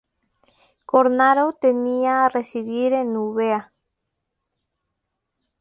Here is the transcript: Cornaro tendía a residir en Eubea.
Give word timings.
Cornaro 0.91 1.51
tendía 1.61 2.23
a 2.25 2.29
residir 2.29 2.91
en 2.93 3.13
Eubea. 3.17 3.71